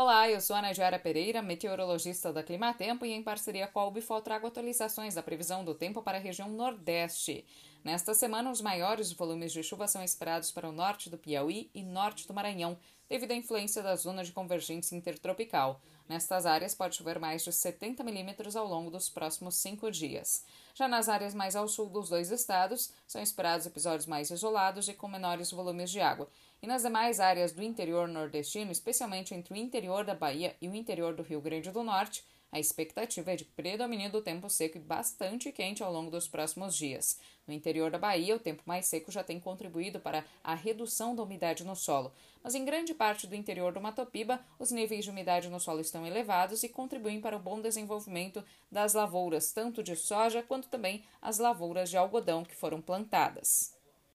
Olá, 0.00 0.30
eu 0.30 0.40
sou 0.40 0.54
a 0.54 0.62
Najara 0.62 0.96
Pereira, 0.96 1.42
meteorologista 1.42 2.32
da 2.32 2.40
Climatempo 2.40 3.04
e 3.04 3.12
em 3.12 3.20
parceria 3.20 3.66
com 3.66 3.80
a 3.80 3.86
Ubifol 3.88 4.22
trago 4.22 4.46
atualizações 4.46 5.16
da 5.16 5.24
previsão 5.24 5.64
do 5.64 5.74
tempo 5.74 6.00
para 6.02 6.18
a 6.18 6.20
região 6.20 6.48
Nordeste. 6.48 7.44
Nesta 7.88 8.12
semana, 8.12 8.50
os 8.50 8.60
maiores 8.60 9.10
volumes 9.12 9.50
de 9.50 9.62
chuva 9.62 9.88
são 9.88 10.04
esperados 10.04 10.50
para 10.50 10.68
o 10.68 10.72
norte 10.72 11.08
do 11.08 11.16
Piauí 11.16 11.70
e 11.72 11.82
norte 11.82 12.28
do 12.28 12.34
Maranhão, 12.34 12.76
devido 13.08 13.30
à 13.30 13.34
influência 13.34 13.82
da 13.82 13.96
zona 13.96 14.22
de 14.22 14.30
convergência 14.30 14.94
intertropical. 14.94 15.80
Nestas 16.06 16.44
áreas 16.44 16.74
pode 16.74 16.96
chover 16.96 17.18
mais 17.18 17.42
de 17.42 17.50
70 17.50 18.04
milímetros 18.04 18.56
ao 18.56 18.66
longo 18.66 18.90
dos 18.90 19.08
próximos 19.08 19.54
cinco 19.54 19.90
dias. 19.90 20.44
Já 20.74 20.86
nas 20.86 21.08
áreas 21.08 21.32
mais 21.32 21.56
ao 21.56 21.66
sul 21.66 21.88
dos 21.88 22.10
dois 22.10 22.30
estados, 22.30 22.92
são 23.06 23.22
esperados 23.22 23.64
episódios 23.64 24.04
mais 24.04 24.30
isolados 24.30 24.86
e 24.86 24.92
com 24.92 25.08
menores 25.08 25.50
volumes 25.50 25.90
de 25.90 26.02
água. 26.02 26.28
E 26.60 26.66
nas 26.66 26.82
demais 26.82 27.20
áreas 27.20 27.52
do 27.52 27.62
interior 27.62 28.06
nordestino, 28.06 28.70
especialmente 28.70 29.34
entre 29.34 29.54
o 29.54 29.56
interior 29.56 30.04
da 30.04 30.14
Bahia 30.14 30.54
e 30.60 30.68
o 30.68 30.74
interior 30.74 31.14
do 31.14 31.22
Rio 31.22 31.40
Grande 31.40 31.70
do 31.70 31.82
Norte, 31.82 32.22
a 32.50 32.58
expectativa 32.58 33.32
é 33.32 33.36
de 33.36 33.44
predomínio 33.44 34.10
do 34.10 34.22
tempo 34.22 34.48
seco 34.48 34.78
e 34.78 34.80
bastante 34.80 35.52
quente 35.52 35.82
ao 35.82 35.92
longo 35.92 36.10
dos 36.10 36.26
próximos 36.26 36.74
dias. 36.74 37.18
No 37.46 37.52
interior 37.52 37.90
da 37.90 37.98
Bahia, 37.98 38.34
o 38.34 38.38
tempo 38.38 38.62
mais 38.64 38.86
seco 38.86 39.12
já 39.12 39.22
tem 39.22 39.38
contribuído 39.38 40.00
para 40.00 40.24
a 40.42 40.54
redução 40.54 41.14
da 41.14 41.22
umidade 41.22 41.64
no 41.64 41.76
solo, 41.76 42.12
mas 42.42 42.54
em 42.54 42.64
grande 42.64 42.94
parte 42.94 43.26
do 43.26 43.34
interior 43.34 43.72
do 43.72 43.80
Mato 43.80 44.04
Piba, 44.06 44.40
os 44.58 44.70
níveis 44.70 45.04
de 45.04 45.10
umidade 45.10 45.48
no 45.48 45.60
solo 45.60 45.80
estão 45.80 46.06
elevados 46.06 46.62
e 46.62 46.68
contribuem 46.68 47.20
para 47.20 47.36
o 47.36 47.40
bom 47.40 47.60
desenvolvimento 47.60 48.42
das 48.70 48.94
lavouras, 48.94 49.52
tanto 49.52 49.82
de 49.82 49.94
soja 49.94 50.42
quanto 50.42 50.68
também 50.68 51.04
as 51.20 51.38
lavouras 51.38 51.90
de 51.90 51.96
algodão 51.96 52.44
que 52.44 52.56
foram 52.56 52.80
plantadas. 52.80 53.77